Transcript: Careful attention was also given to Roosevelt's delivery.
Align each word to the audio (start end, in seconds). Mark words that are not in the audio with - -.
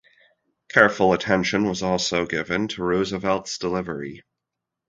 Careful 0.69 1.13
attention 1.13 1.69
was 1.69 1.83
also 1.83 2.25
given 2.25 2.67
to 2.69 2.81
Roosevelt's 2.81 3.59
delivery. 3.59 4.23